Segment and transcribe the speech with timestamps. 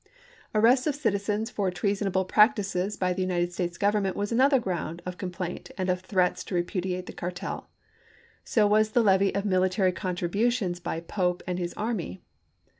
[0.55, 1.45] Arrests of 452 ABRAHAM LINCOLN chap.
[1.45, 1.45] xvi.
[1.45, 5.69] citizens for treasonable practices by the United States Government was another ground of com plaint
[5.77, 7.69] and of threats to repudiate the cartel;
[8.43, 12.23] so was the levy of military contributions by Pope and his army.